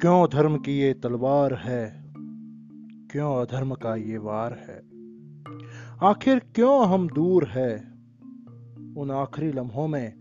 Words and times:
क्यों 0.00 0.28
धर्म 0.32 0.58
की 0.58 0.72
ये 0.72 0.94
तलवार 0.94 1.54
है? 1.54 2.04
क्यों 3.10 3.34
अधर्म 3.34 3.74
का 3.74 3.96
ये 3.96 4.18
वार 4.18 4.52
है? 4.52 4.82
आखिर 6.02 6.38
क्यों 6.38 6.86
हम 6.86 7.08
दूर 7.08 7.44
है? 7.44 7.94
उन 8.96 9.10
आखिरी 9.10 9.52
लम्हों 9.52 9.88
में 9.88 10.14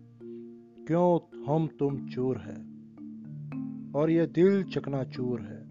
क्यों 0.88 1.36
हम 1.48 1.68
तुम 1.68 2.08
चूर 2.08 2.38
है? 2.38 2.56
और 3.92 4.10
ये 4.10 4.26
दिल 4.26 4.64
चकनाचूर 4.64 5.42
है। 5.42 5.68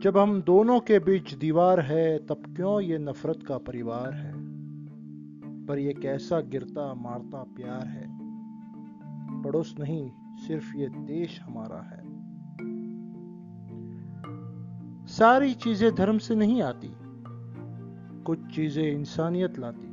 जब 0.00 0.18
हम 0.18 0.42
दोनों 0.42 0.80
के 0.80 0.98
बीच 0.98 1.34
दीवार 1.34 1.80
है, 1.80 2.18
तब 2.18 2.42
क्यों 2.56 2.80
ये 2.80 2.98
नफरत 2.98 3.38
का 3.48 3.58
परिवार 3.58 4.12
है? 4.12 4.34
पर 5.66 5.78
ये 5.78 5.92
कैसा 5.92 6.40
गिरता 6.40 6.94
मारता 6.94 7.42
प्यार 7.42 7.86
है? 7.86 8.06
पड़ोस 9.42 9.74
नहीं, 9.80 10.10
सिर्फ़ 10.36 10.76
ये 10.76 10.88
देश 10.88 11.40
हमारा 11.42 11.80
है। 11.80 12.21
सारी 15.12 15.54
चीज़ें 15.54 15.94
धर्म 15.94 16.18
से 16.18 16.34
नहीं 16.34 16.62
आती। 16.62 16.94
कुछ 18.24 18.46
चीज़ें 18.54 18.92
इंसानियत 18.92 19.58
लाती। 19.58 19.86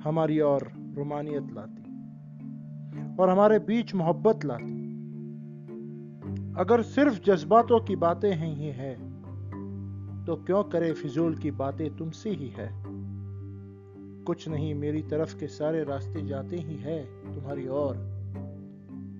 हमारी 0.00 0.40
और 0.40 0.72
रोमानियत 0.94 1.52
लाती। 1.52 1.82
और 3.22 3.28
हमारे 3.28 3.58
बीच 3.58 3.94
मोहब्बत 3.94 4.44
लाती। 4.44 4.90
अगर 6.60 6.82
सिर्फ़ 6.82 7.22
जज्बातों 7.22 7.80
की 7.80 7.96
बातें 7.96 8.32
हैं 8.32 8.56
ही 8.56 8.66
है 8.66 8.94
तो 10.24 10.36
क्यों 10.36 10.62
करे 10.64 10.92
फिजूल 10.92 11.34
की 11.34 11.50
बातें 11.50 11.96
तुमसे 11.96 12.30
ही 12.30 12.48
है? 12.48 12.82
कुछ 14.24 14.48
नहीं 14.48 14.74
मेरी 14.74 15.02
तरफ़ 15.02 15.38
के 15.38 15.46
सारे 15.46 15.84
रास्ते 15.84 16.26
जाते 16.26 16.56
ही 16.56 16.76
है 16.76 17.04
तुम्हारी 17.34 17.66
और, 17.66 17.96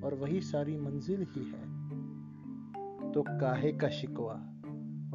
और 0.05 0.15
वही 0.15 0.41
सारी 0.41 0.77
मंजिल 0.77 1.27
ही 1.31 1.45
है। 1.45 1.81
तो 3.13 3.23
काहे 3.23 3.73
का 3.73 3.89
शिकवा? 3.89 4.47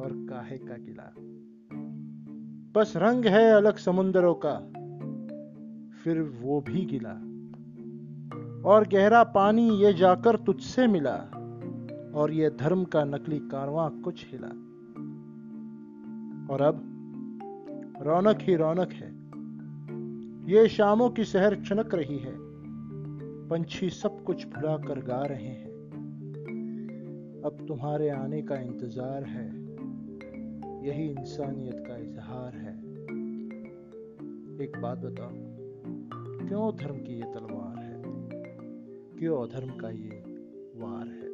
और 0.00 0.12
काहे 0.30 0.58
का 0.58 0.76
गिला 0.76 1.12
बस 2.74 2.92
रंग 2.96 3.24
है 3.24 3.50
अलग 3.50 3.76
समुंदरों 3.76 4.34
का, 4.34 4.54
फिर 6.04 6.20
वो 6.42 6.60
भी 6.60 6.84
गिला 6.84 7.14
और 8.70 8.86
गहरा 8.88 9.22
पानी 9.24 9.68
ये 9.70 9.92
जाकर 9.92 10.36
तुझसे 10.36 10.86
मिला, 10.86 11.16
और 12.14 12.32
ये 12.32 12.50
धर्म 12.50 12.84
का 12.84 13.04
नकली 13.04 13.38
कारवां 13.38 13.88
कुछ 14.02 14.26
हिला। 14.32 14.48
और 16.54 16.60
अब 16.62 16.82
रौनक 18.02 18.38
ही 18.40 18.56
रौनक 18.56 18.92
है। 18.92 19.14
ये 20.52 20.68
शामों 20.68 21.10
की 21.10 21.24
शहर 21.24 21.54
चनक 21.62 21.94
रही 21.94 22.18
है, 22.18 22.34
पंछी 23.48 23.90
सब 23.90 24.22
कुछ 24.24 24.46
भुला 24.46 24.76
कर 24.76 25.00
गा 25.00 25.22
रहे 25.22 25.46
हैं। 25.46 25.74
अब 27.44 27.64
तुम्हारे 27.68 28.08
आने 28.10 28.42
का 28.42 28.56
इंतज़ार 28.56 29.24
है। 29.24 29.46
यही 30.86 31.10
इंसानियत 31.10 31.84
का 31.86 31.96
इजहार 31.96 32.56
है। 32.56 32.78
एक 34.64 34.72
बात 34.82 34.98
बताओ, 34.98 35.30
क्यों 36.48 36.76
धर्म 36.76 36.98
की 36.98 37.14
ये 37.14 37.22
तलवार 37.22 37.78
है? 37.78 38.02
क्यों 39.18 39.48
अधर्म 39.48 39.70
का 39.70 39.90
ये 39.90 40.22
वार 40.76 41.08
है? 41.08 41.28